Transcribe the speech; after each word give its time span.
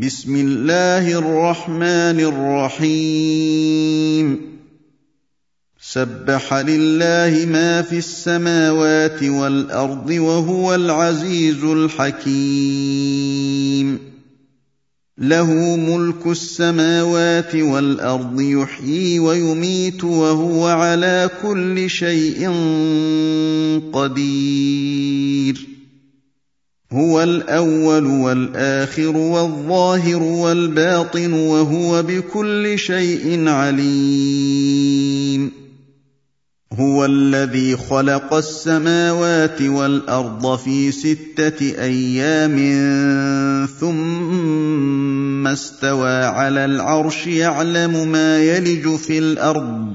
بسم 0.00 0.36
الله 0.36 1.18
الرحمن 1.18 2.20
الرحيم. 2.80 4.40
سبح 5.80 6.54
لله 6.54 7.46
ما 7.46 7.82
في 7.82 7.98
السماوات 7.98 9.22
والأرض 9.22 10.10
وهو 10.10 10.74
العزيز 10.74 11.64
الحكيم. 11.64 12.28
له 15.18 15.76
ملك 15.76 16.26
السماوات 16.26 17.54
والأرض 17.54 18.40
يحيي 18.40 19.18
ويميت 19.18 20.04
وهو 20.04 20.66
على 20.66 21.30
كل 21.42 21.90
شيء 21.90 22.50
قدير. 23.92 25.77
هو 26.92 27.22
الأول 27.22 28.06
والآخر 28.06 29.16
والظاهر 29.16 30.22
والباطن 30.22 31.32
وهو 31.32 32.02
بكل 32.02 32.78
شيء 32.78 33.48
عليم. 33.48 35.18
هو 36.72 37.04
الذي 37.04 37.76
خلق 37.76 38.34
السماوات 38.34 39.62
والأرض 39.62 40.58
في 40.58 40.92
ستة 40.92 41.82
أيام 41.82 42.56
ثم 43.80 45.46
استوى 45.46 46.24
على 46.24 46.64
العرش 46.64 47.26
يعلم 47.26 48.08
ما 48.08 48.38
يلج 48.38 48.96
في 48.96 49.18
الأرض. 49.18 49.94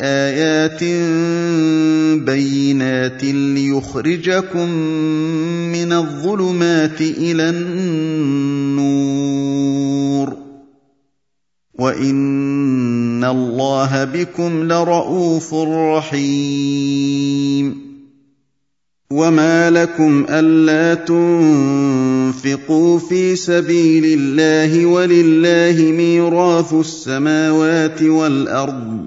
آيات 0.00 0.84
بينات 2.24 3.24
ليخرجكم 3.24 4.68
من 5.72 5.92
الظلمات 5.92 7.00
إلى 7.00 7.50
النور 7.50 8.76
وإن 11.78 13.24
الله 13.24 14.04
بكم 14.04 14.72
لرءوف 14.72 15.54
رحيم 15.94 17.06
وما 19.10 19.70
لكم 19.70 20.26
ألا 20.30 20.94
تنفقوا 20.94 22.98
في 22.98 23.36
سبيل 23.36 24.20
الله 24.20 24.86
ولله 24.86 25.92
ميراث 25.92 26.74
السماوات 26.74 28.02
والأرض 28.02 29.06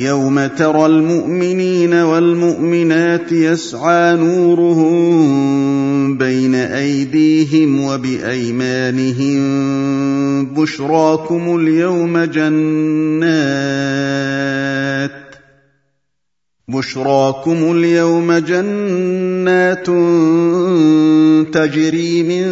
يوم 0.00 0.46
ترى 0.46 0.86
المؤمنين 0.86 1.94
والمؤمنات 1.94 3.32
يسعى 3.32 4.16
نورهم 4.16 4.98
بين 6.18 6.54
ايديهم 6.54 7.84
وبايمانهم 7.84 9.40
بشراكم 10.54 11.56
اليوم 11.56 12.18
جنات 12.18 13.60
بشراكم 16.68 17.76
اليوم 17.76 18.32
جنات 18.32 19.86
تجري 21.54 22.22
من 22.22 22.46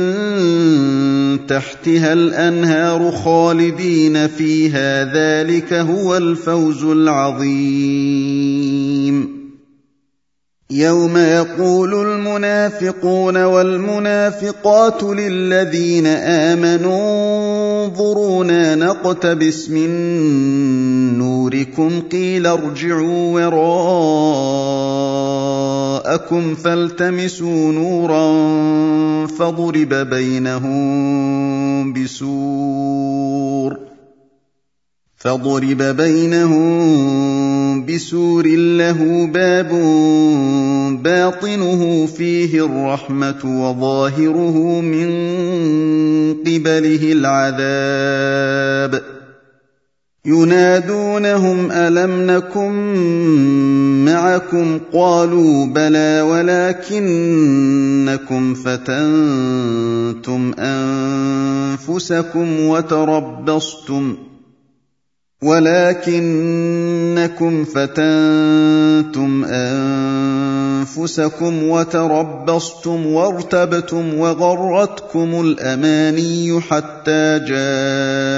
تحتها 1.48 2.12
الأنهار 2.12 3.12
خالدين 3.12 4.28
فيها 4.28 5.04
ذلك 5.04 5.72
هو 5.72 6.16
الفوز 6.16 6.84
العظيم. 6.84 8.48
يوم 10.70 11.16
يقول 11.16 11.94
المنافقون 11.94 13.44
والمنافقات 13.44 15.02
للذين 15.02 16.06
آمنوا 16.06 17.68
انظرونا 17.84 18.74
نقتبس 18.74 19.70
من 19.70 19.88
نوركم 21.18 22.00
قيل 22.00 22.46
ارجعوا 22.46 23.40
وراءكم 26.08 26.54
فالتمسوا 26.54 27.72
نورا 27.72 28.26
فضرب 29.26 29.94
بينهم 29.94 31.92
بسور 31.92 33.78
فضرب 35.16 35.82
بينهم 35.82 37.86
بسور 37.86 38.46
له 38.46 39.26
باب 39.26 39.68
باطنه 41.02 42.06
فيه 42.06 42.64
الرحمة 42.64 43.40
وظاهره 43.44 44.80
من 44.80 45.08
قبله 46.34 47.12
العذاب 47.12 49.17
ينادونهم 50.28 51.72
ألم 51.72 52.30
نكن 52.30 52.72
معكم؟ 54.04 54.80
قالوا 54.92 55.66
بلى 55.66 56.20
ولكنكم 56.90 58.54
فتنتم 58.54 60.52
أنفسكم 60.58 62.60
وتربصتم 62.60 64.16
ولكنكم 65.42 66.04
فتنتم 67.64 69.44
أنفسكم 70.78 71.68
وتربصتم 71.68 73.06
وارتبتم 73.06 74.14
وغرتكم 74.14 75.40
الأماني 75.40 76.60
حتى 76.60 77.40
جاء 77.48 78.37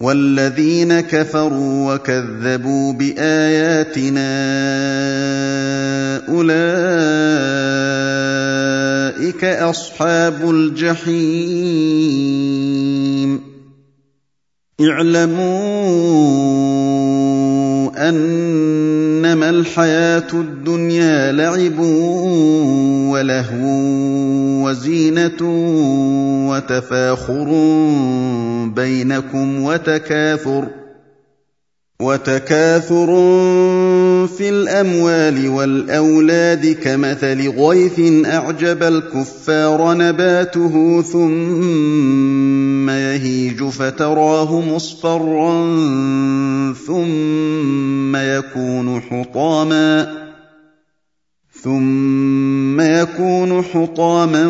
والذين 0.00 1.00
كفروا 1.00 1.94
وكذبوا 1.94 2.92
باياتنا 2.92 4.36
اولئك 6.28 6.66
اصحاب 9.44 10.50
الجحيم 10.50 11.86
اعلموا 14.80 16.06
إنما 19.26 19.50
الحياة 19.50 20.32
الدنيا 20.34 21.32
لعب 21.32 21.78
ولهو 23.10 23.66
وزينة 24.66 25.42
وتفاخر 26.50 27.48
بينكم 28.76 29.62
وتكاثر 29.62 30.66
وتكاثر 32.00 33.06
في 34.26 34.48
الأموال 34.48 35.48
والأولاد 35.48 36.66
كمثل 36.66 37.48
غيث 37.48 38.26
أعجب 38.26 38.82
الكفار 38.82 39.94
نباته 39.94 41.02
ثم 41.02 42.65
يهيج 42.88 43.64
فتراه 43.64 44.60
مصفرا 44.60 45.52
ثم 46.86 48.16
يكون 48.16 49.00
حطاما 49.00 50.26
ثم 51.62 52.80
يكون 52.80 53.62
حطاما 53.62 54.46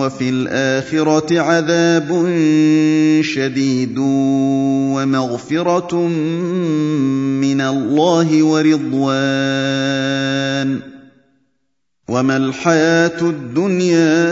وفي 0.00 0.28
الآخرة 0.28 1.40
عذاب 1.40 2.08
شديد 3.20 3.98
ومغفرة 4.94 5.96
من 7.40 7.60
الله 7.60 8.42
ورضوان 8.42 9.36
وما 12.08 12.36
الحياة 12.36 13.20
الدنيا 13.22 14.26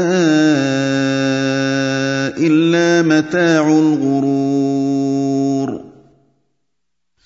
إلا 2.38 3.02
متاع 3.02 3.68
الغرور. 3.68 5.34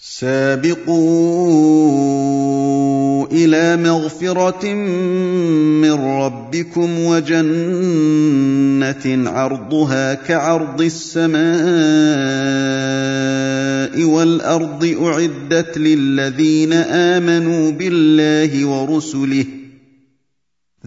سابقوا 0.01 1.99
إلى 3.33 3.77
مغفرة 3.77 4.75
من 5.83 5.93
ربكم 5.93 7.05
وجنة 7.05 8.09
عرضها 9.31 10.15
كعرض 10.15 10.81
السماء 10.83 11.39
والأرض 14.05 14.97
أعدت 15.03 15.79
للذين 15.79 16.73
آمنوا 16.73 17.71
بالله 17.71 18.67
ورسله 18.67 19.45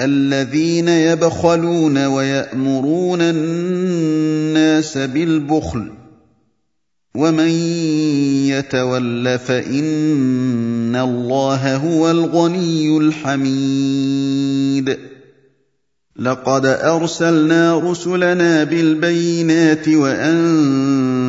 الذين 0.00 0.88
يبخلون 0.88 2.06
ويأمرون 2.06 3.20
الناس 3.20 4.98
بالبخل 4.98 5.92
ومن 7.14 7.48
يتول 8.48 9.38
فإن 9.38 10.96
الله 10.96 11.76
هو 11.76 12.10
الغني 12.10 12.98
الحميد. 12.98 14.98
لقد 16.18 16.66
أرسلنا 16.66 17.78
رسلنا 17.78 18.64
بالبينات 18.64 19.88
وأنزلنا 19.88 21.28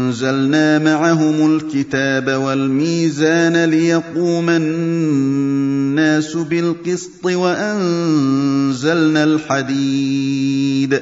معهم 0.80 1.56
الكتاب 1.56 2.30
والميزان 2.30 3.66
ليقوم 3.66 4.50
الناس 4.50 6.38
بالقسط 6.38 7.26
وأنزلنا 7.26 9.24
الحديد 9.24 11.02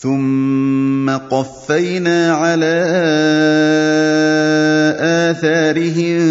ثم 0.00 1.10
قفينا 1.10 2.32
على 2.32 2.74
آثارهم 5.30 6.24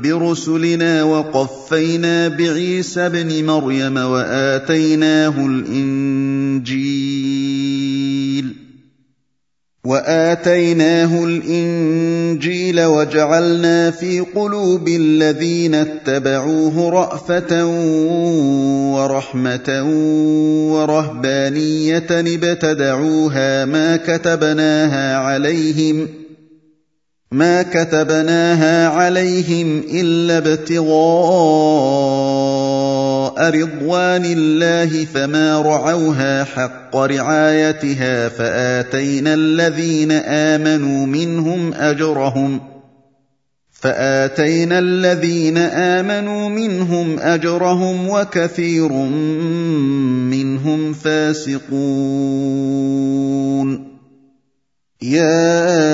برسلنا 0.00 1.02
وقفينا 1.02 2.28
بعيسى 2.28 3.06
ابن 3.06 3.44
مريم 3.46 3.96
وآتيناه 3.96 5.46
الإنجيل 5.46 7.03
وآتيناه 9.86 11.24
الإنجيل 11.24 12.84
وجعلنا 12.84 13.90
في 13.90 14.20
قلوب 14.20 14.88
الذين 14.88 15.74
اتبعوه 15.74 16.90
رأفة 16.90 17.66
ورحمة 18.94 19.84
ورهبانية 20.72 22.06
ابتدعوها 22.10 23.64
ما 23.64 23.96
كتبناها 23.96 25.16
عليهم 25.16 26.08
ما 27.32 27.62
كتبناها 27.62 28.88
عليهم 28.88 29.82
إلا 29.92 30.38
ابتغاء 30.38 32.33
رضوان 33.38 34.24
الله 34.24 35.04
فما 35.04 35.60
رعوها 35.60 36.44
حق 36.44 36.96
رعايتها 36.96 38.28
فآتينا 38.28 39.34
الذين 39.34 40.12
آمنوا 40.12 41.06
منهم 41.06 41.74
أجرهم 41.74 42.60
فآتينا 43.84 44.78
الذين 44.78 45.58
آمنوا 45.58 46.48
منهم 46.48 47.18
أجرهم 47.18 48.08
وكثير 48.08 48.92
منهم 50.32 50.92
فاسقون. 50.92 52.54
يا 55.02 55.93